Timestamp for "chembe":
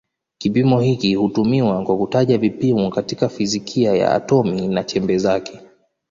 4.83-5.17